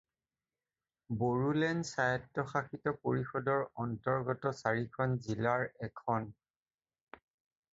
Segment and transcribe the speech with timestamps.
[1.23, 6.29] বড়োলেণ্ড স্বায়ত্বশাসিত পৰিষদৰ অন্তৰ্গত চাৰিখন জিলাৰ এখন।